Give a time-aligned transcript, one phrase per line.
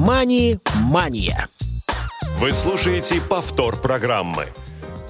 [0.00, 1.46] «Мани-мания».
[2.38, 4.46] Вы слушаете повтор программы.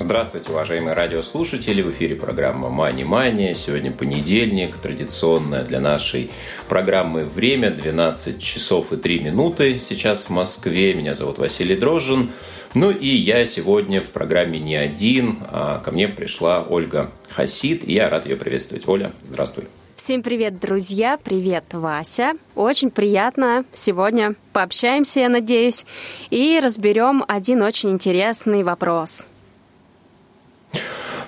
[0.01, 1.81] Здравствуйте, уважаемые радиослушатели!
[1.81, 3.55] В эфире программа «Мани Мания».
[3.55, 6.33] Сегодня понедельник, традиционное для нашей
[6.69, 10.95] программы время, 12 часов и 3 минуты сейчас в Москве.
[10.95, 12.33] Меня зовут Василий Дрожжин.
[12.75, 17.93] Ну и я сегодня в программе не один, а ко мне пришла Ольга Хасид, и
[17.93, 18.89] я рад ее приветствовать.
[18.89, 19.67] Оля, здравствуй.
[20.11, 21.21] Всем привет, друзья!
[21.23, 22.33] Привет, Вася!
[22.57, 25.87] Очень приятно сегодня пообщаемся, я надеюсь,
[26.31, 29.29] и разберем один очень интересный вопрос.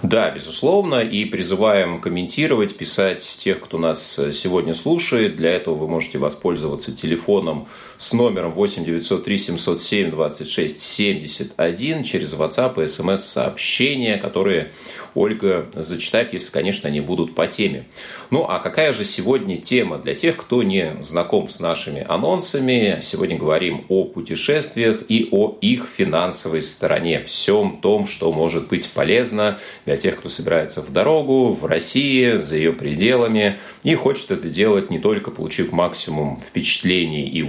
[0.03, 5.37] Да, безусловно, и призываем комментировать, писать тех, кто нас сегодня слушает.
[5.37, 7.69] Для этого вы можете воспользоваться телефоном
[8.03, 14.73] с номером 8 903 707 26 71 через WhatsApp и смс-сообщения, которые
[15.15, 17.85] Ольга зачитает, если, конечно, они будут по теме.
[18.31, 22.99] Ну, а какая же сегодня тема для тех, кто не знаком с нашими анонсами?
[23.03, 29.59] Сегодня говорим о путешествиях и о их финансовой стороне, всем том, что может быть полезно
[29.85, 34.91] для тех, кто собирается в дорогу, в России, за ее пределами, и хочет это делать
[34.91, 37.43] не только получив максимум впечатлений и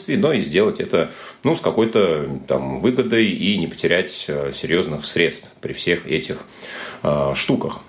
[0.00, 1.12] удовольствий, но и сделать это
[1.44, 6.38] ну, с какой-то там выгодой и не потерять э, серьезных средств при всех этих
[7.02, 7.80] э, штуках.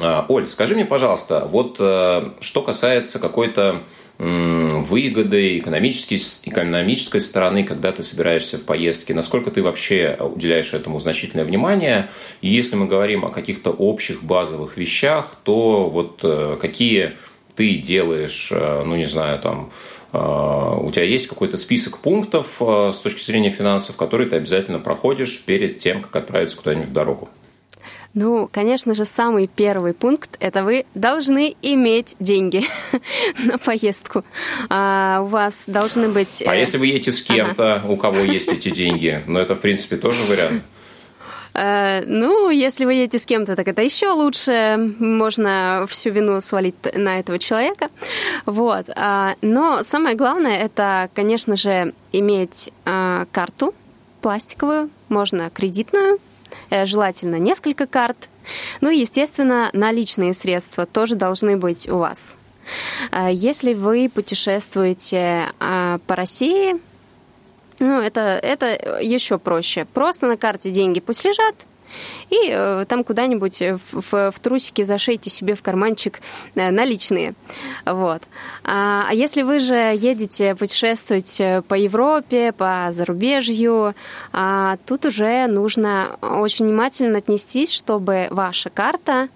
[0.00, 3.82] Э, Оль, скажи мне, пожалуйста, вот э, что касается какой-то
[4.16, 11.44] выгоды, экономической, экономической стороны, когда ты собираешься в поездке, насколько ты вообще уделяешь этому значительное
[11.44, 12.10] внимание.
[12.40, 17.16] И если мы говорим о каких-то общих базовых вещах, то вот э, какие
[17.56, 19.70] ты делаешь, ну не знаю, там,
[20.14, 25.78] у тебя есть какой-то список пунктов с точки зрения финансов, которые ты обязательно проходишь перед
[25.78, 27.28] тем, как отправиться куда-нибудь в дорогу?
[28.14, 32.62] Ну, конечно же, самый первый пункт– это вы должны иметь деньги
[33.44, 34.24] на поездку.
[34.70, 36.42] А, у вас должны быть…
[36.46, 37.88] А э, если вы едете с кем-то, ага.
[37.88, 39.20] у кого есть эти деньги?
[39.26, 40.62] Ну, это, в принципе, тоже вариант.
[41.54, 44.76] Э, ну, если вы едете с кем-то, так это еще лучше.
[44.98, 47.88] Можно всю вину свалить на этого человека.
[48.46, 48.86] Вот.
[48.96, 53.74] А, но самое главное, это, конечно же, иметь а, карту
[54.20, 56.18] пластиковую, можно кредитную,
[56.70, 58.28] Э, желательно несколько карт.
[58.80, 62.36] Ну и, естественно, наличные средства тоже должны быть у вас.
[63.12, 66.76] Э, если вы путешествуете э, по России,
[67.80, 69.86] ну, это, это еще проще.
[69.92, 71.54] Просто на карте деньги пусть лежат,
[72.30, 76.20] и э, там куда-нибудь в, в, в трусике зашейте себе в карманчик
[76.54, 77.34] э, наличные.
[77.84, 78.22] Вот.
[78.64, 83.94] А, а если вы же едете путешествовать э, по Европе, по зарубежью,
[84.32, 89.28] а, тут уже нужно очень внимательно отнестись, чтобы ваша карта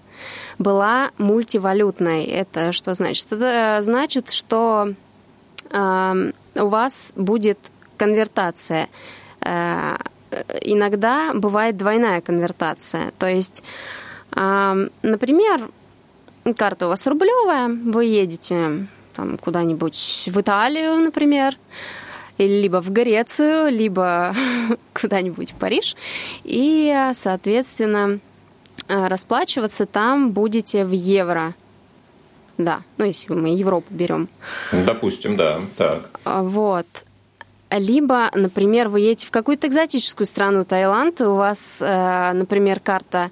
[0.59, 2.25] была мультивалютной.
[2.25, 3.27] Это что значит?
[3.31, 4.95] Это значит, что
[5.71, 7.59] э, у вас будет
[7.99, 8.89] конвертация
[9.41, 9.97] э,
[10.63, 13.13] иногда бывает двойная конвертация.
[13.19, 13.63] То есть,
[14.31, 15.71] например,
[16.57, 21.57] карта у вас рублевая, вы едете там куда-нибудь в Италию, например,
[22.37, 24.35] либо в Грецию, либо
[24.93, 25.97] куда-нибудь в Париж,
[26.45, 28.21] и, соответственно,
[28.87, 31.55] расплачиваться там будете в евро.
[32.59, 34.29] Да, ну если мы Европу берем.
[34.73, 36.21] Допустим, да, так.
[36.25, 36.87] Вот.
[37.71, 43.31] Либо, например, вы едете в какую-то экзотическую страну, Таиланд, у вас, э, например, карта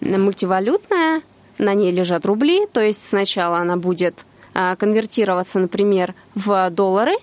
[0.00, 1.22] мультивалютная,
[1.56, 7.14] на ней лежат рубли, то есть сначала она будет э, конвертироваться, например, в доллары,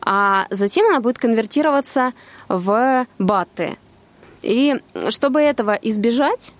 [0.00, 2.12] а затем она будет конвертироваться
[2.48, 3.76] в баты.
[4.42, 6.52] И чтобы этого избежать,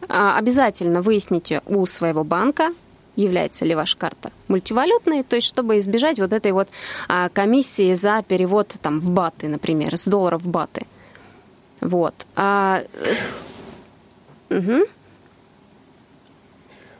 [0.00, 2.72] э, обязательно выясните у своего банка,
[3.18, 6.68] является ли ваша карта мультивалютной, то есть чтобы избежать вот этой вот
[7.08, 10.86] а, комиссии за перевод там в баты, например, с долларов в баты.
[11.80, 12.14] Вот.
[12.36, 12.82] А,
[14.50, 14.86] угу.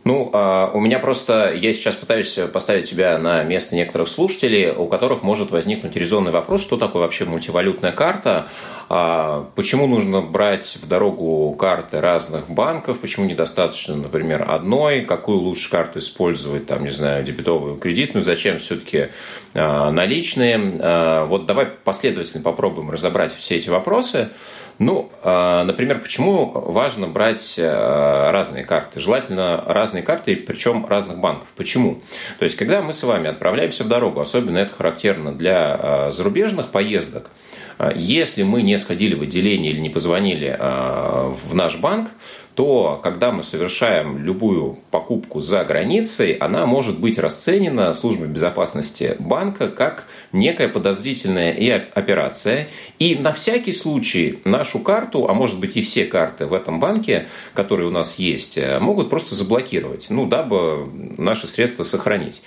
[0.08, 4.86] Ну, а, у меня просто, я сейчас пытаюсь поставить себя на место некоторых слушателей, у
[4.86, 8.48] которых может возникнуть резонный вопрос, что такое вообще мультивалютная карта,
[8.88, 15.68] а, почему нужно брать в дорогу карты разных банков, почему недостаточно, например, одной, какую лучше
[15.70, 19.08] карту использовать, там, не знаю, дебетовую, кредитную, зачем все-таки
[19.52, 21.26] а, наличные.
[21.26, 24.30] Вот давай последовательно попробуем разобрать все эти вопросы.
[24.78, 29.00] Ну, а, например, почему важно брать э, разные карты?
[29.00, 31.48] Желательно разные карты, причем разных банков.
[31.56, 32.00] Почему?
[32.38, 36.70] То есть, когда мы с вами отправляемся в дорогу, особенно это характерно для а, зарубежных
[36.70, 37.30] поездок,
[37.78, 42.10] а, если мы не сходили в отделение или не позвонили в наш банк,
[42.58, 49.68] то когда мы совершаем любую покупку за границей, она может быть расценена службой безопасности банка
[49.68, 52.66] как некая подозрительная и операция.
[52.98, 57.28] И на всякий случай нашу карту, а может быть и все карты в этом банке,
[57.54, 62.42] которые у нас есть, э, могут просто заблокировать, ну, дабы наши средства сохранить.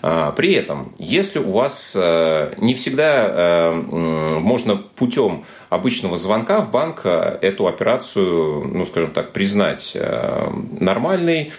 [0.00, 6.70] А, при этом, если у вас э, не всегда э, можно путем обычного звонка в
[6.70, 9.96] банк э, эту операцию, ну, скажем так, признать
[10.80, 11.52] нормальной,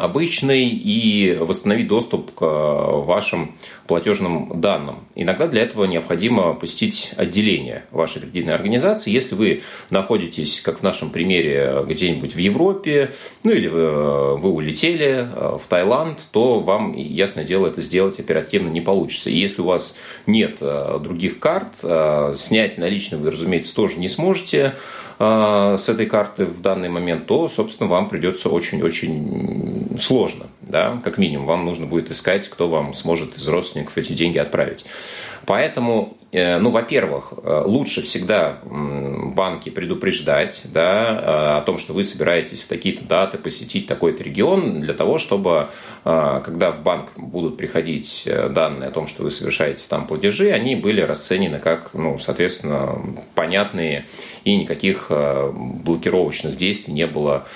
[0.00, 3.54] обычный и восстановить доступ к э, вашим
[3.86, 5.00] платежным данным.
[5.14, 9.10] Иногда для этого необходимо посетить отделение вашей кредитной организации.
[9.10, 13.12] Если вы находитесь, как в нашем примере, где-нибудь в Европе,
[13.44, 18.70] ну или вы, вы улетели э, в Таиланд, то вам, ясное дело, это сделать оперативно
[18.70, 19.30] не получится.
[19.30, 21.68] И если у вас нет э, других карт,
[22.36, 24.74] снять наличные вы, разумеется, тоже не сможете
[25.18, 31.46] с этой карты в данный момент, то, собственно, вам придется очень-очень сложно, да, как минимум.
[31.46, 34.84] Вам нужно будет искать, кто вам сможет из родственников эти деньги отправить.
[35.46, 42.04] Поэтому, э, ну, во-первых, э, лучше всегда банки предупреждать да, э, о том, что вы
[42.04, 45.68] собираетесь в такие-то даты посетить такой-то регион, для того, чтобы,
[46.04, 51.00] когда в банк будут приходить данные о том, что вы совершаете там платежи, они были
[51.00, 53.00] расценены как, ну, соответственно,
[53.34, 54.06] понятные
[54.44, 57.46] и никаких блокировочных действий не было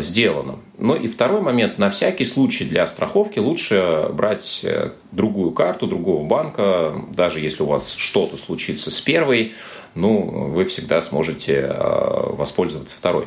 [0.00, 0.58] сделано.
[0.78, 6.26] Ну и второй момент, на всякий случай для страховки лучше брать э, другую карту другого
[6.26, 9.54] банка, даже если у вас что-то случится с первой,
[9.94, 13.26] ну, вы всегда сможете а, воспользоваться второй.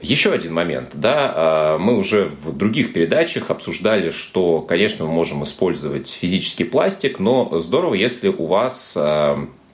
[0.00, 6.08] Еще один момент, да, мы уже в других передачах обсуждали, что, конечно, мы можем использовать
[6.08, 8.98] физический пластик, но здорово, если у вас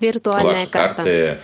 [0.00, 0.94] Виртуальная ваши карта.
[0.96, 1.38] карты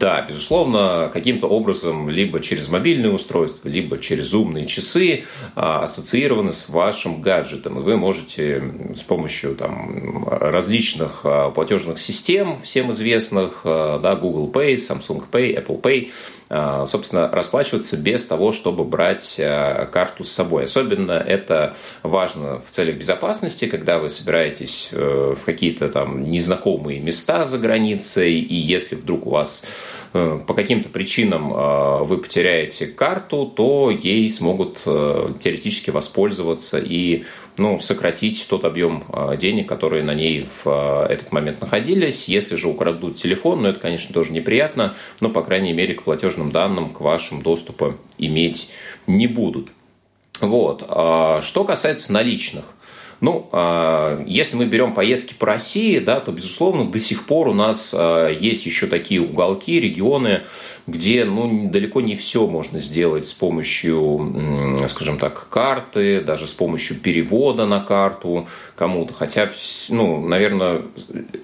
[0.00, 5.24] да, безусловно, каким-то образом либо через мобильное устройство, либо через умные часы
[5.54, 7.78] а, ассоциированы с вашим гаджетом.
[7.78, 8.64] И вы можете
[8.96, 15.62] с помощью там, различных а, платежных систем, всем известных, а, да, Google Pay, Samsung Pay,
[15.62, 16.10] Apple Pay,
[16.50, 19.40] собственно, расплачиваться без того, чтобы брать
[19.92, 20.64] карту с собой.
[20.64, 27.44] Особенно это важно в целях безопасности, когда вы собираетесь э, в какие-то там незнакомые места
[27.44, 33.46] за границей, и если вдруг у вас Э, по каким-то причинам э, вы потеряете карту,
[33.46, 37.24] то ей смогут э, теоретически воспользоваться и
[37.56, 39.04] ну, сократить тот объем
[39.38, 42.26] денег, которые на ней в этот момент находились.
[42.26, 46.52] Если же украдут телефон, ну, это, конечно, тоже неприятно, но, по крайней мере, к платежным
[46.52, 48.70] данным, к вашим доступа иметь
[49.06, 49.68] не будут.
[50.40, 50.84] Вот.
[50.88, 52.64] А что касается наличных.
[53.20, 57.54] Ну, а, если мы берем поездки по России, да, то, безусловно, до сих пор у
[57.54, 60.42] нас а, есть еще такие уголки, регионы,
[60.86, 66.98] где ну, далеко не все можно сделать с помощью, скажем так, карты, даже с помощью
[66.98, 69.12] перевода на карту кому-то.
[69.12, 69.50] Хотя,
[69.90, 70.82] ну, наверное,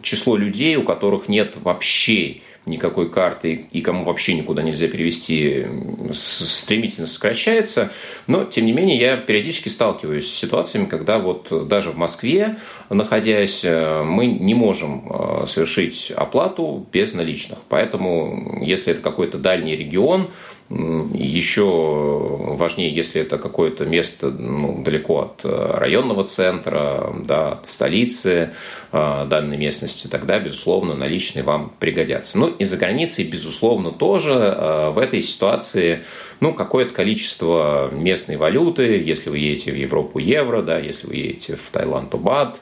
[0.03, 5.67] число людей, у которых нет вообще никакой карты и кому вообще никуда нельзя перевести,
[6.13, 7.93] стремительно сокращается.
[8.27, 12.57] Но, тем не менее, я периодически сталкиваюсь с ситуациями, когда вот даже в Москве,
[12.91, 17.59] находясь, э, мы не можем э, совершить оплату без наличных.
[17.69, 20.31] Поэтому, если это какой-то дальний регион,
[20.69, 28.51] еще важнее, если это какое-то место ну, далеко от э, районного центра, да, от столицы
[28.91, 32.39] э, данной местности, тогда, безусловно, наличные вам пригодятся.
[32.39, 36.03] Ну и за границей, безусловно, тоже э, в этой ситуации
[36.41, 41.55] ну, какое-то количество местной валюты, если вы едете в Европу евро, да, если вы едете
[41.55, 42.59] в Таиланд, то бад,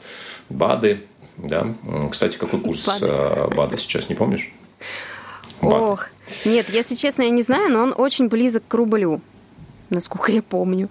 [0.50, 1.00] бады,
[1.38, 1.74] да.
[2.10, 4.52] Кстати, какой курс бады, бада сейчас, не помнишь?
[5.60, 6.06] Ох,
[6.44, 9.20] нет, если честно, я не знаю, но он очень близок к рублю,
[9.90, 10.88] насколько я помню.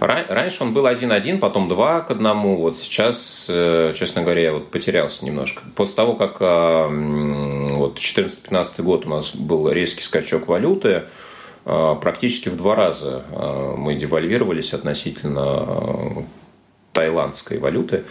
[0.00, 2.56] Раньше он был 1-1, потом 2 к 1.
[2.56, 5.62] Вот сейчас, э, честно говоря, я вот потерялся немножко.
[5.76, 11.04] После того, как а, вот 14-15 год у нас был резкий скачок валюты,
[11.66, 16.24] а, практически в два раза а, мы девальвировались относительно
[16.92, 18.04] таиландской валюты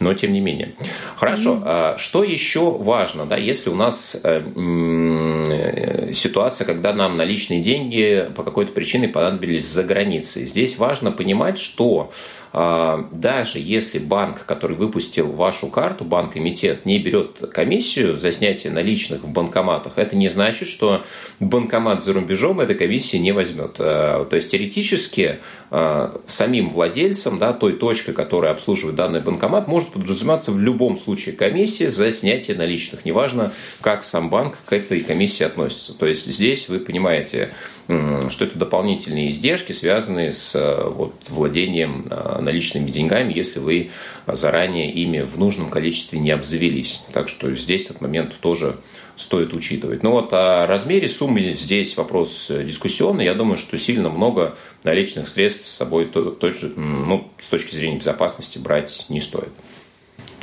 [0.00, 0.74] но тем не менее.
[1.16, 1.98] Хорошо, mm-hmm.
[1.98, 8.42] что еще важно, да, если у нас э, э, ситуация, когда нам наличные деньги по
[8.42, 10.46] какой-то причине понадобились за границей.
[10.46, 12.10] Здесь важно понимать, что
[12.52, 19.28] даже если банк, который выпустил вашу карту, банк-эмитент, не берет комиссию за снятие наличных в
[19.28, 21.04] банкоматах, это не значит, что
[21.40, 23.76] банкомат за рубежом этой комиссии не возьмет.
[23.78, 25.40] А, то есть теоретически
[25.70, 31.34] а, самим владельцам да, той точкой, которая обслуживает данный банкомат, может подразумеваться в любом случае
[31.34, 33.04] комиссия за снятие наличных.
[33.04, 35.96] Неважно, как сам банк к этой комиссии относится.
[35.96, 37.54] То есть здесь вы понимаете,
[37.88, 43.90] что это дополнительные издержки, связанные с э, вот, владением э, наличными деньгами, если вы
[44.26, 47.06] заранее ими в нужном количестве не обзавелись.
[47.14, 48.76] Так что здесь этот момент тоже
[49.16, 50.02] стоит учитывать.
[50.02, 53.24] Ну вот о размере суммы здесь вопрос дискуссионный.
[53.24, 58.58] Я думаю, что сильно много наличных средств с собой тоже, ну, с точки зрения безопасности
[58.58, 59.52] брать не стоит.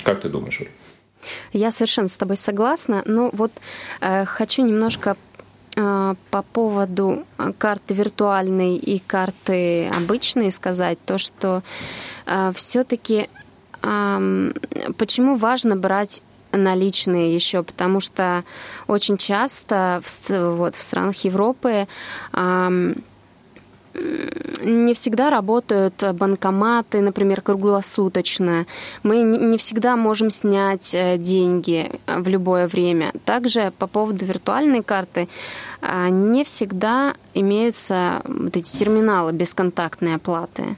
[0.03, 0.69] Как ты думаешь, Оль?
[1.53, 3.03] Я совершенно с тобой согласна.
[3.05, 3.51] Но вот
[4.01, 5.34] э, хочу немножко э,
[5.75, 7.25] по поводу
[7.57, 11.63] карты виртуальной и карты обычной сказать то, что
[12.25, 13.29] э, все-таки
[14.97, 18.43] почему важно брать наличные еще, потому что
[18.87, 21.87] очень часто в, вот, в странах Европы
[22.33, 23.03] эм,
[24.65, 28.65] не всегда работают банкоматы, например, круглосуточно.
[29.03, 33.11] Мы не всегда можем снять э, деньги в любое время.
[33.25, 35.27] Также по поводу виртуальной карты
[35.81, 40.75] а, не всегда имеются вот эти терминалы бесконтактной оплаты.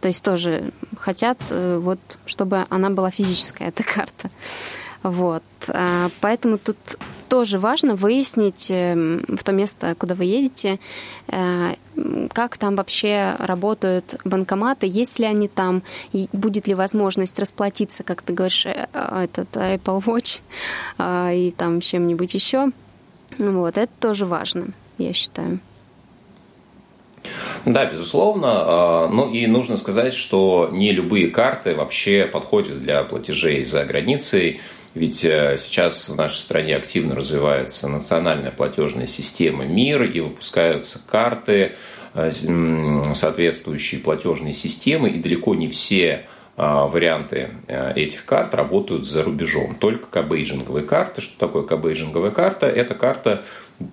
[0.00, 4.30] То есть тоже хотят, э, вот, чтобы она была физическая, эта карта.
[5.02, 5.42] Вот.
[6.20, 6.76] Поэтому тут
[7.30, 10.80] тоже важно выяснить эм, в то место, куда вы едете,
[11.28, 11.74] э,
[12.32, 15.82] как там вообще работают банкоматы, есть ли они там,
[16.32, 20.40] будет ли возможность расплатиться, как ты говоришь, э, этот Apple Watch
[20.98, 22.70] а, и там чем-нибудь еще.
[23.38, 24.66] Вот, это тоже важно,
[24.98, 25.60] я считаю.
[27.64, 28.48] Да, безусловно.
[28.50, 34.60] А, ну и нужно сказать, что не любые карты вообще подходят для платежей за границей.
[34.94, 41.76] Ведь э, сейчас в нашей стране активно развивается национальная платежная система МИР и выпускаются карты,
[42.14, 42.32] э,
[43.14, 46.26] соответствующие платежные системы, и далеко не все
[46.62, 49.76] а, варианты э, этих карт работают за рубежом.
[49.76, 51.22] Только кабейджинговые карты.
[51.22, 52.66] Что такое кабейджинговая карта?
[52.66, 53.44] Это карта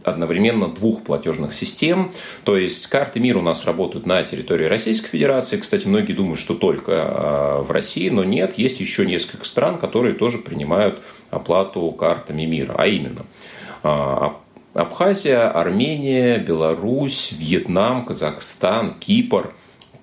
[0.04, 2.12] одновременно двух платежных систем.
[2.44, 5.58] То есть карты МИР у нас работают на территории Российской Федерации.
[5.58, 10.16] Кстати, многие думают, что только а, в России, но нет, есть еще несколько стран, которые
[10.16, 12.76] тоже принимают оплату картами МИРа.
[12.78, 13.26] А именно
[13.84, 14.38] а,
[14.74, 19.54] Абхазия, Армения, Беларусь, Вьетнам, Казахстан, Кипр,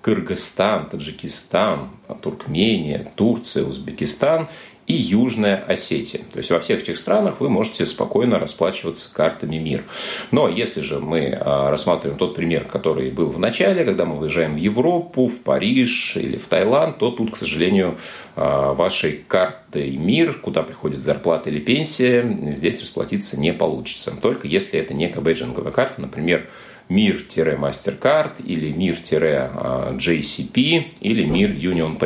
[0.02, 4.48] Кыргызстан, Таджикистан, Туркмения, Турция, Узбекистан
[4.86, 6.20] и Южная Осетия.
[6.32, 9.84] То есть во всех этих странах вы можете спокойно расплачиваться картами МИР.
[10.30, 14.54] Но если же мы а, рассматриваем тот пример, который был в начале, когда мы выезжаем
[14.54, 17.98] в Европу, в Париж или в Таиланд, то тут, к сожалению,
[18.36, 22.22] а, вашей картой МИР, куда приходит зарплата или пенсия,
[22.52, 24.12] здесь расплатиться не получится.
[24.20, 25.34] Только если это не кб
[25.72, 26.48] карта, например,
[26.88, 31.98] мир-MasterCard или мир-JCP или мир Union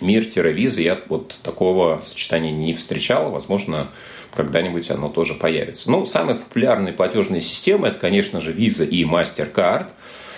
[0.00, 3.30] Pay мир-виза, я вот такого сочетания не встречал.
[3.30, 3.88] Возможно,
[4.34, 5.90] когда-нибудь оно тоже появится.
[5.90, 9.86] Ну, самые популярные платежные системы– это, конечно же, Visa и MasterCard.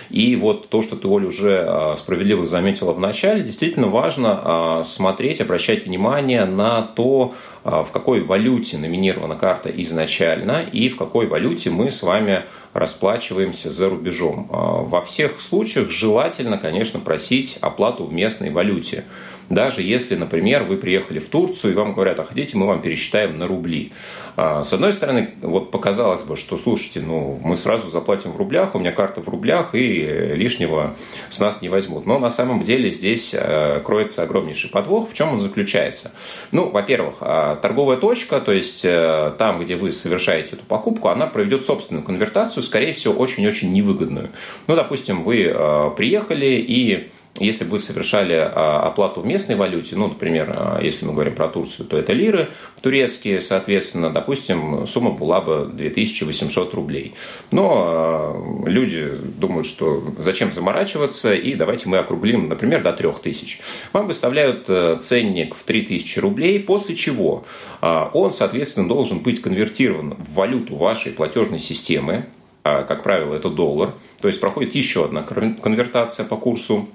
[0.09, 4.83] И вот то, что ты, Оля, уже а, справедливо заметила в начале, действительно важно а,
[4.83, 11.69] смотреть, обращать внимание на то, в какой валюте номинирована карта изначально и в какой валюте
[11.69, 14.47] мы с вами расплачиваемся за рубежом.
[14.49, 19.05] Во всех случаях желательно, конечно, просить оплату в местной валюте.
[19.49, 23.37] Даже если, например, вы приехали в Турцию и вам говорят, а хотите, мы вам пересчитаем
[23.37, 23.91] на рубли.
[24.35, 28.75] А, с одной стороны, вот показалось бы, что, слушайте, ну, мы сразу заплатим в рублях,
[28.75, 30.95] у меня карта в рублях, и лишнего
[31.31, 32.05] с нас не возьмут.
[32.05, 35.09] Но на самом деле здесь э, кроется огромнейший подвох.
[35.09, 36.11] В чем он заключается?
[36.51, 41.27] Ну, во-первых, а, торговая точка, то есть э, там, где вы совершаете эту покупку, она
[41.27, 44.29] проведет собственную конвертацию, скорее всего, очень-очень невыгодную.
[44.67, 47.09] Ну, допустим, вы э, приехали и
[47.39, 51.35] если бы вы совершали а, оплату в местной валюте, ну, например, а, если мы говорим
[51.35, 52.49] про Турцию, то это лиры
[52.81, 57.13] турецкие, соответственно, допустим, сумма была бы 2800 рублей.
[57.51, 63.61] Но а, люди думают, что зачем заморачиваться, и давайте мы округлим, например, до 3000.
[63.93, 67.45] Вам выставляют э, ценник в 3000 рублей, после чего
[67.81, 72.25] он, соответственно, должен быть конвертирован в валюту вашей платежной системы,
[72.63, 73.93] как правило, это доллар.
[74.21, 76.89] То есть проходит еще одна конвертация по курсу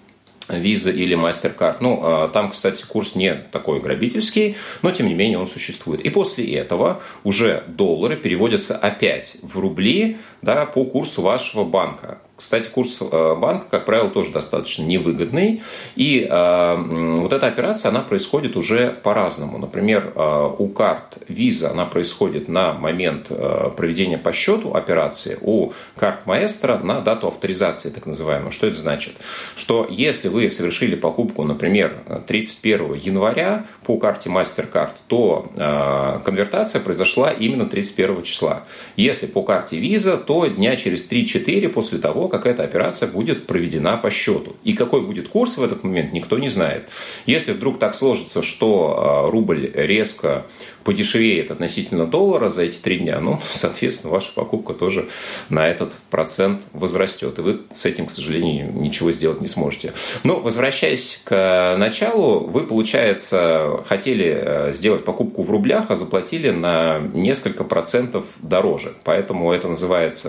[0.48, 1.76] Visa или MasterCard.
[1.80, 6.00] Ну, а, там, кстати, курс не такой грабительский, но, тем не менее, он существует.
[6.00, 12.18] И после этого уже доллары переводятся опять в рубли да, по курсу вашего банка.
[12.36, 15.62] кстати, курс э, банка, как правило, тоже достаточно невыгодный.
[15.96, 19.56] И э, вот эта операция, она происходит уже по-разному.
[19.58, 23.28] Например, э, у карт Visa она происходит на момент
[23.76, 28.52] проведения по счету операции, у карт Маэстро на дату авторизации, так называемую.
[28.52, 29.14] Что это значит?
[29.56, 31.96] Что если вы совершили покупку, например,
[32.26, 38.64] 31 января по карте MasterCard, то конвертация произошла именно 31 числа.
[38.96, 43.96] Если по карте Visa, то дня через 3-4 после того, как эта операция будет проведена
[43.96, 44.56] по счету.
[44.64, 46.88] И какой будет курс в этот момент, никто не знает.
[47.26, 50.46] Если вдруг так сложится, что а, рубль резко
[50.84, 55.08] подешевеет относительно доллара за эти три дня, ну, соответственно, ваша покупка тоже
[55.48, 57.38] на этот процент возрастет.
[57.38, 59.92] И вы с этим, к сожалению, ничего сделать не сможете.
[60.24, 66.98] Но, возвращаясь к началу, вы, получается, хотели э, сделать покупку в рублях, а заплатили на
[67.12, 68.94] несколько процентов дороже.
[69.04, 70.23] Поэтому это называется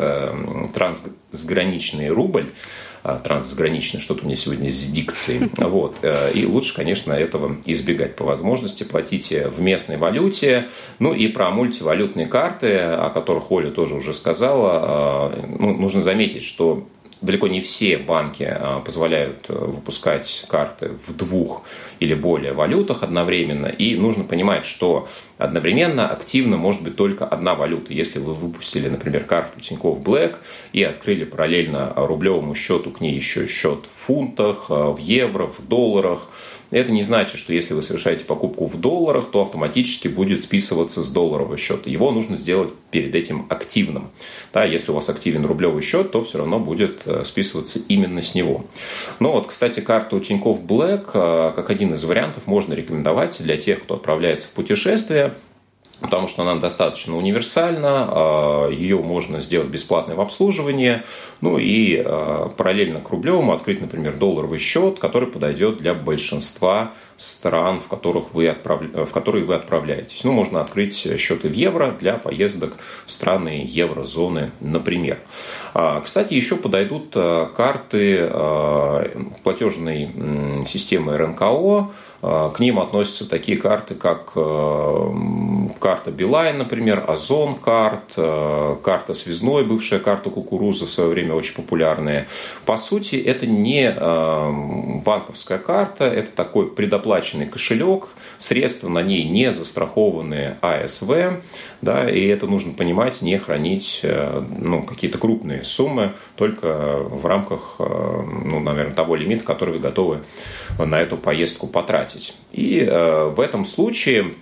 [0.74, 2.52] трансграничный рубль.
[3.08, 5.52] А, трансграничный, что-то меня сегодня с дикцией.
[5.58, 5.96] Вот.
[6.02, 8.84] Э, и лучше, конечно, этого избегать по возможности.
[8.84, 10.70] Платите в местной валюте.
[10.98, 16.42] Ну и про мультивалютные карты, о которых Оля тоже уже сказала, а, ну, нужно заметить,
[16.42, 16.88] что
[17.25, 21.63] далеко не все банки а, позволяют э, выпускать карты в двух
[22.00, 23.67] или более валютах одновременно.
[23.67, 27.94] И нужно понимать, что одновременно активно может быть только одна валюта.
[27.94, 30.36] Если вы выпустили, например, карту Тинькофф Black
[30.72, 35.67] и открыли параллельно рублевому счету к ней еще счет в фунтах, э, в евро, в
[35.67, 36.29] долларах,
[36.75, 41.10] это не значит, что если вы совершаете покупку в долларах, то автоматически будет списываться с
[41.10, 41.89] долларового счета.
[41.89, 44.10] Его нужно сделать перед этим активным.
[44.53, 48.36] Да, если у вас активен рублевый счет, то все равно будет э, списываться именно с
[48.36, 48.65] него.
[49.20, 53.82] Но вот, кстати, карту Тинькофф Black э, как один из вариантов можно рекомендовать для тех,
[53.84, 55.36] кто отправляется в путешествие
[56.00, 61.04] потому что она достаточно универсальна, а, ее можно сделать бесплатно в обслуживании,
[61.42, 67.79] ну и а, параллельно к рублевому открыть, например, долларовый счет, который подойдет для большинства стран,
[67.79, 68.81] в, которых вы отправ...
[68.81, 70.24] в которые вы отправляетесь.
[70.24, 75.19] Ну, можно открыть счеты в евро для поездок в страны еврозоны, например.
[75.74, 77.15] А, кстати, еще подойдут
[77.55, 78.29] карты
[79.43, 80.12] платежной
[80.65, 81.91] системы РНКО,
[82.25, 85.13] к ним относятся такие карты, как э,
[85.79, 91.53] карта Билайн, например, Озон карт, э, карта связной, бывшая карта кукуруза в свое время очень
[91.53, 92.27] популярная.
[92.65, 96.72] По сути, это не э, банковская карта, это такой
[97.06, 101.41] предоплаченный кошелек, средства на ней не застрахованные АСВ,
[101.82, 108.60] да, и это нужно понимать, не хранить ну, какие-то крупные суммы, только в рамках, ну,
[108.60, 110.20] наверное, того лимита, который вы готовы
[110.78, 112.36] на эту поездку потратить тратить.
[112.52, 114.36] И э, в этом случае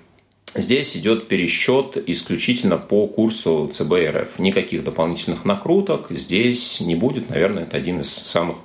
[0.55, 4.37] Здесь идет пересчет исключительно по курсу ЦБ РФ.
[4.37, 7.31] Никаких дополнительных накруток здесь не будет.
[7.31, 8.57] Наверное, это один из самых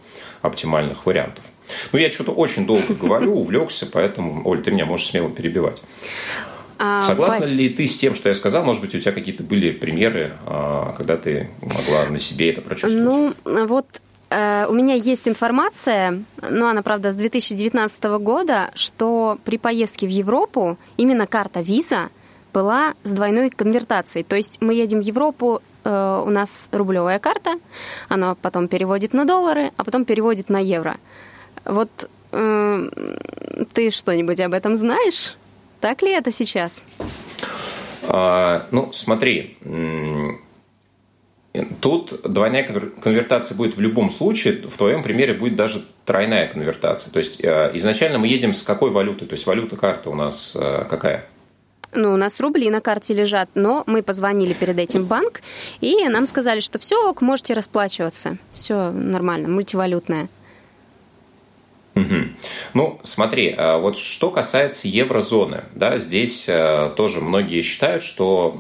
[0.42, 1.42] оптимальных вариантов.
[1.92, 5.82] Ну, я что-то очень долго говорю, увлекся, поэтому, Оль, ты меня можешь смело перебивать.
[6.78, 7.50] А, Согласна Вась...
[7.50, 8.64] ли ты с тем, что я сказал?
[8.64, 13.04] Может быть, у тебя какие-то были примеры, а, когда ты могла на себе это прочувствовать?
[13.44, 13.86] Ну, вот
[14.30, 20.10] Э, у меня есть информация, но она, правда, с 2019 года, что при поездке в
[20.10, 22.10] Европу именно карта виза
[22.52, 24.24] была с двойной конвертацией.
[24.24, 27.54] То есть мы едем в Европу, э, у нас рублевая карта,
[28.08, 30.96] она потом переводит на доллары, а потом переводит на евро.
[31.68, 32.88] Вот э,
[33.72, 35.36] ты что-нибудь об этом знаешь?
[35.80, 36.84] Так ли это сейчас?
[38.08, 39.56] А, ну, смотри,
[41.80, 47.10] Тут двойная конвертация будет в любом случае, в твоем примере будет даже тройная конвертация.
[47.10, 49.26] То есть э, изначально мы едем с какой валютой?
[49.26, 51.24] То есть валюта карты у нас э, какая?
[51.94, 55.40] Ну, у нас рубли на карте лежат, но мы позвонили перед этим банк,
[55.80, 58.36] и нам сказали, что все, можете расплачиваться.
[58.52, 60.28] Все нормально, мультивалютная.
[61.98, 62.14] Угу.
[62.74, 68.56] Ну, смотри, а вот что касается еврозоны, да, здесь э, тоже многие считают, что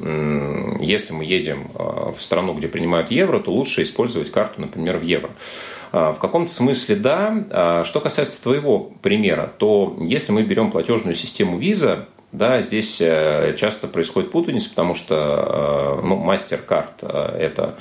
[0.80, 5.02] если мы едем э, в страну, где принимают евро, то лучше использовать карту, например, в
[5.02, 5.30] евро.
[5.92, 7.44] А, в каком-то смысле да.
[7.50, 13.54] А что касается твоего примера, то если мы берем платежную систему Visa, да, здесь э,
[13.56, 17.78] часто происходит путаница, потому что ну, MasterCard– это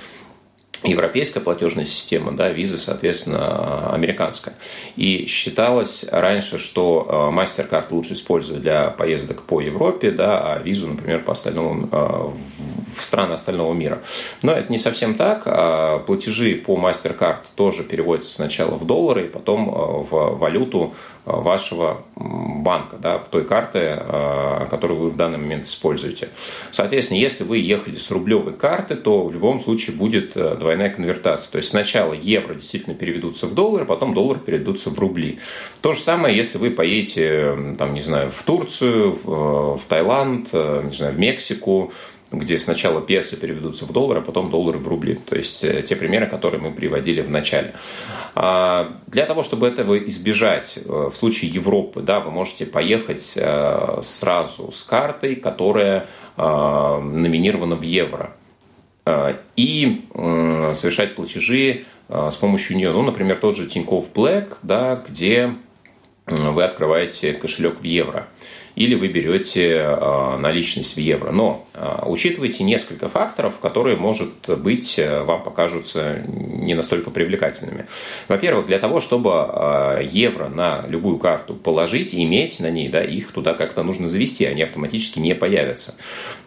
[0.84, 4.56] европейская платежная система, да, виза, соответственно, американская.
[4.96, 10.88] И считалось раньше, что MasterCard э, лучше использовать для поездок по Европе, да, а визу,
[10.88, 12.57] например, по остальному э,
[12.98, 14.02] в страны остального мира.
[14.42, 15.44] Но это не совсем так.
[15.46, 19.70] А платежи по MasterCard тоже переводятся сначала в доллары, и потом
[20.10, 20.94] в валюту
[21.26, 24.02] вашего банка, да, в той карты,
[24.70, 26.30] которую вы в данный момент используете.
[26.72, 31.52] Соответственно, если вы ехали с рублевой карты, то в любом случае будет двойная конвертация.
[31.52, 35.40] То есть сначала евро действительно переведутся в доллары, потом доллары переведутся в рубли.
[35.82, 40.94] То же самое, если вы поедете, там, не знаю, в Турцию, в, в Таиланд, не
[40.94, 41.92] знаю, в Мексику,
[42.32, 45.16] где сначала песо переведутся в доллары, а потом доллары в рубли.
[45.16, 47.74] То есть э, те примеры, которые мы приводили в начале.
[48.36, 54.00] А, для того, чтобы этого избежать, э, в случае Европы, да, вы можете поехать э,
[54.02, 58.36] сразу с картой, которая номинирована в евро
[59.56, 62.92] и совершать платежи с помощью нее.
[62.92, 65.56] Ну, например, тот же Тинькофф Black, да, где
[66.28, 68.28] вы открываете кошелек в евро
[68.76, 69.98] или вы берете
[70.38, 71.32] наличность в евро.
[71.32, 71.67] Но
[72.06, 77.86] учитывайте несколько факторов, которые, может быть, э, вам покажутся не настолько привлекательными.
[78.28, 83.32] Во-первых, для того, чтобы а, евро на любую карту положить иметь на ней, да, их
[83.32, 85.96] туда как-то нужно завести, они автоматически не появятся.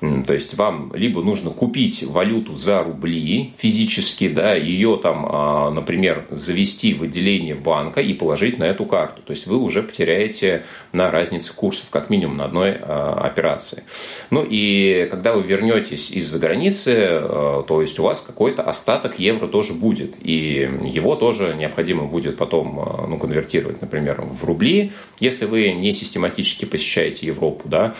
[0.00, 6.94] То есть вам либо нужно купить валюту за рубли физически, да, ее там, например, завести
[6.94, 9.22] в отделение банка и положить на эту карту.
[9.22, 13.84] То есть вы уже потеряете на разнице курсов как минимум на одной а, операции.
[14.30, 19.48] Ну и когда вы вернетесь из-за границы, а, то есть у вас какой-то остаток евро
[19.48, 20.14] тоже будет.
[20.22, 25.92] И его тоже необходимо будет потом а, ну, конвертировать, например, в рубли, если вы не
[25.92, 27.68] систематически посещаете Европу.
[27.68, 27.94] Да?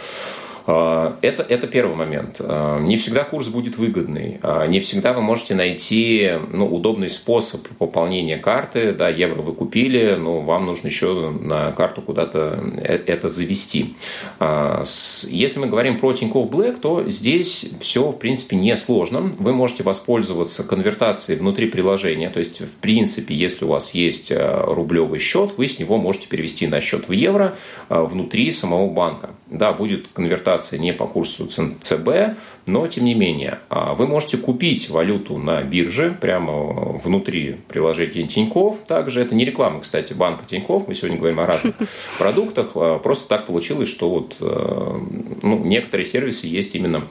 [0.71, 2.37] А, это, это первый момент.
[2.39, 4.39] А, не всегда курс будет выгодный.
[4.43, 8.93] А, не всегда вы можете найти ну, удобный способ пополнения карты.
[8.93, 13.97] Да, евро вы купили, но вам нужно еще на карту куда-то э, это завести.
[14.41, 19.33] Если мы говорим про Тинькофф Black, то здесь все, в принципе, не сложно.
[19.39, 22.31] Вы можете воспользоваться конвертацией внутри приложения.
[22.31, 26.67] То есть, в принципе, если у вас есть рублевый счет, вы с него можете перевести
[26.67, 27.57] на счет в евро
[27.89, 29.31] внутри самого банка.
[29.51, 32.37] Да, будет конвертация не по курсу ЦБ,
[32.67, 36.53] но тем не менее а, вы можете купить валюту на бирже прямо
[36.99, 38.79] внутри приложения Тиньков.
[38.87, 40.87] Также это не реклама, кстати, банка Тиньков.
[40.87, 41.75] Мы сегодня говорим о разных
[42.19, 42.71] продуктах.
[42.77, 44.99] А, просто так получилось, что вот э,
[45.43, 47.09] ну, некоторые сервисы есть именно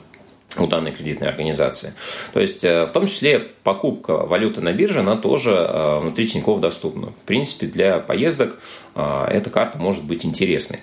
[0.58, 1.94] у данной кредитной организации.
[2.32, 6.62] То есть, э, в том числе, покупка валюты на бирже, она тоже э, внутри Тинькофф
[6.62, 7.08] доступна.
[7.08, 8.60] В принципе, для поездок
[8.96, 10.80] эта карта может быть интересной.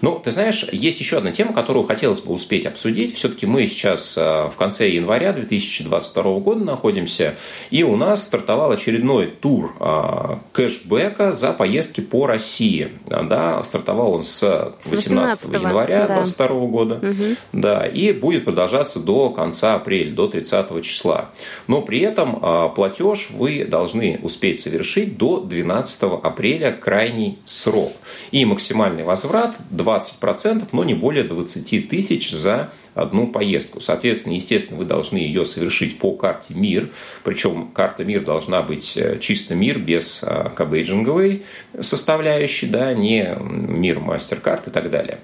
[0.00, 3.16] Ну, ты знаешь, есть еще одна тема, которую хотелось бы успеть обсудить.
[3.16, 7.34] Все-таки мы сейчас э, в конце января 2022 года находимся,
[7.70, 12.92] и у нас стартовал очередной тур э, кэшбэка за поездки по России.
[13.06, 16.54] Да, стартовал он с 18 января 2022 да.
[16.66, 17.36] года, угу.
[17.52, 21.30] да, и будет продолжаться до конца апреля, до 30 числа.
[21.66, 27.92] Но при этом э, платеж вы должны успеть совершить до 12 апреля крайний срок.
[28.30, 33.80] И максимальный возврат 20%, но не более 20 тысяч за одну поездку.
[33.80, 36.90] Соответственно, естественно, вы должны ее совершить по карте МИР.
[37.24, 41.44] Причем карта МИР должна быть э, чисто МИР без э, кабейджинговой
[41.80, 45.20] составляющей, да, не МИР, MasterCard и так далее.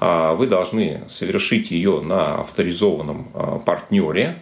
[0.00, 4.36] А, вы должны совершить ее на авторизованном э, партнере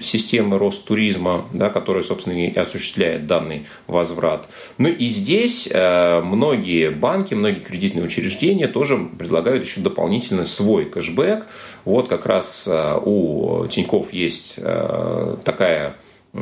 [0.00, 4.48] системы Ростуризма, да, который, собственно, и осуществляет данный возврат.
[4.78, 11.41] Ну и здесь многие банки, многие кредитные учреждения тоже предлагают еще дополнительно свой кэшбэк,
[11.84, 15.96] вот как раз э, у Тиньков есть э, такая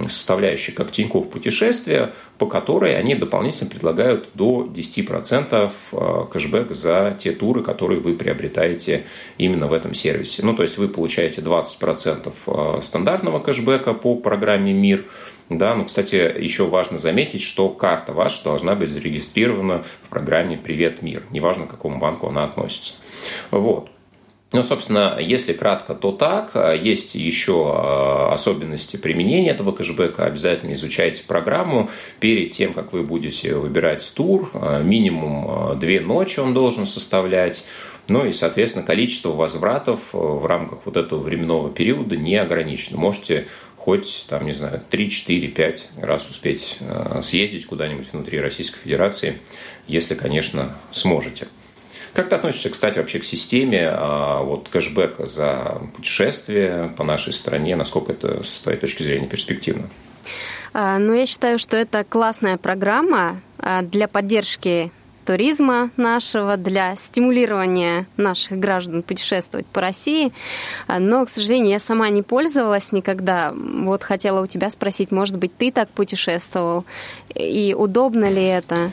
[0.08, 7.32] составляющая, как Тиньков путешествия, по которой они дополнительно предлагают до 10% э, кэшбэк за те
[7.32, 9.04] туры, которые вы приобретаете
[9.36, 10.42] именно в этом сервисе.
[10.44, 15.06] Ну, то есть вы получаете 20% стандартного кэшбэка по программе МИР,
[15.50, 21.02] да, ну, кстати, еще важно заметить, что карта ваша должна быть зарегистрирована в программе «Привет,
[21.02, 22.94] мир», неважно, к какому банку она относится.
[23.50, 23.90] Вот.
[24.52, 26.56] Ну, собственно, если кратко, то так.
[26.82, 30.24] Есть еще а, особенности применения этого кэшбэка.
[30.24, 34.50] Обязательно изучайте программу перед тем, как вы будете выбирать тур.
[34.54, 37.62] А, минимум а, две ночи он должен составлять.
[38.08, 42.98] Ну и, соответственно, количество возвратов в рамках вот этого временного периода не ограничено.
[42.98, 46.78] Можете хоть, там, не знаю, 3, 4, 5 раз успеть
[47.22, 49.38] съездить куда-нибудь внутри Российской Федерации,
[49.86, 51.46] если, конечно, сможете.
[52.14, 57.76] Как ты относишься, кстати, вообще к системе а, вот, кэшбэка за путешествие по нашей стране?
[57.76, 59.88] Насколько это, с твоей точки зрения, перспективно?
[60.72, 64.90] А, ну, я считаю, что это классная программа а, для поддержки
[65.24, 70.32] туризма нашего, для стимулирования наших граждан путешествовать по России.
[70.88, 73.52] Но, к сожалению, я сама не пользовалась никогда.
[73.54, 76.84] Вот хотела у тебя спросить, может быть, ты так путешествовал?
[77.34, 78.90] И удобно ли это?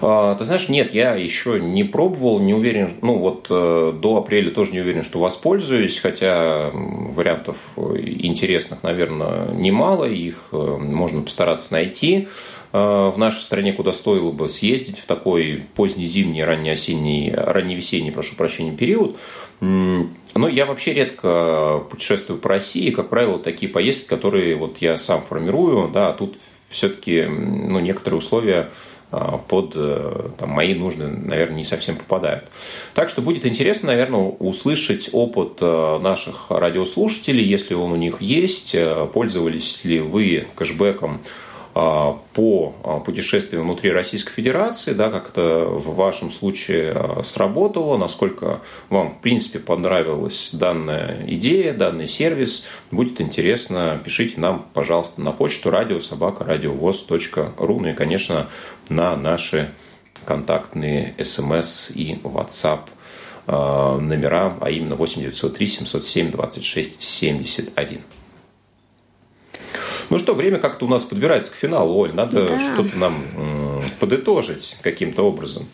[0.00, 4.50] А, ты знаешь, нет, я еще не пробовал, не уверен, ну вот э, до апреля
[4.52, 12.28] тоже не уверен, что воспользуюсь, хотя вариантов интересных, наверное, немало, их э, можно постараться найти
[12.72, 17.74] э, в нашей стране, куда стоило бы съездить в такой поздний зимний, ранний осенний, ранний
[17.74, 19.16] весенний, прошу прощения, период.
[19.60, 25.22] Но я вообще редко путешествую по России, как правило, такие поездки, которые вот я сам
[25.22, 26.36] формирую, да, а тут
[26.68, 28.70] все-таки ну, некоторые условия
[29.10, 32.44] под э, там, мои нужды, наверное, не совсем попадают.
[32.94, 38.74] Так что будет интересно, наверное, услышать опыт э, наших радиослушателей, если он у них есть,
[38.74, 41.28] э, пользовались ли вы кэшбэком а,
[41.78, 48.58] по а, путешествиям внутри Российской Федерации, да, как это в вашем случае а, сработало, насколько
[48.88, 52.66] вам, в принципе, понравилась данная идея, данный сервис.
[52.90, 58.48] Будет интересно, пишите нам, пожалуйста, на почту радиособакарадиовоз.ру, ну и, конечно,
[58.88, 59.70] на наши
[60.24, 62.88] контактные смс и WhatsApp
[63.46, 68.00] номера, а именно 8 903 707 26 71.
[70.10, 72.14] Ну что, время как-то у нас подбирается к финалу, Оль.
[72.14, 72.74] Надо да.
[72.74, 73.14] что-то нам
[73.98, 75.66] подытожить каким-то образом.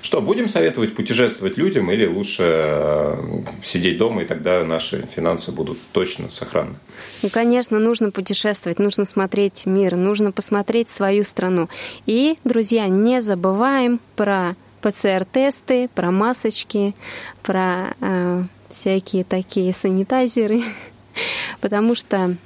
[0.00, 5.78] Что, будем советовать путешествовать людям или лучше э, сидеть дома, и тогда наши финансы будут
[5.92, 6.76] точно сохранны?
[7.22, 11.68] Ну, конечно, нужно путешествовать, нужно смотреть мир, нужно посмотреть свою страну.
[12.06, 16.94] И, друзья, не забываем про ПЦР-тесты, про масочки,
[17.42, 20.62] про э, всякие такие санитайзеры,
[21.60, 22.36] потому что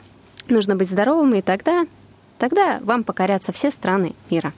[0.49, 1.87] Нужно быть здоровым, и тогда,
[2.39, 4.53] тогда вам покорятся все страны мира.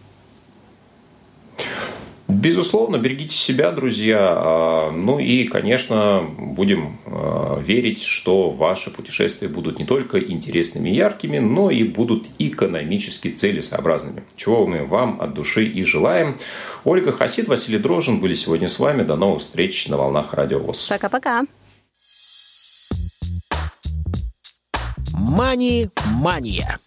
[2.29, 4.19] Безусловно, берегите себя, друзья.
[4.21, 10.95] А, ну и, конечно, будем а, верить, что ваши путешествия будут не только интересными и
[10.95, 14.25] яркими, но и будут экономически целесообразными.
[14.37, 16.37] Чего мы вам от души и желаем.
[16.85, 19.03] Ольга Хасид, Василий Дрожин были сегодня с вами.
[19.05, 20.87] До новых встреч на волнах Радио ВОЗ.
[20.91, 21.45] Пока-пока.
[25.29, 26.79] Мани-мания.